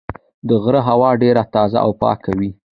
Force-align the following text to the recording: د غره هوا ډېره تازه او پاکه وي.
د 0.47 0.49
غره 0.63 0.81
هوا 0.89 1.09
ډېره 1.21 1.43
تازه 1.55 1.77
او 1.85 1.91
پاکه 2.01 2.31
وي. 2.39 2.51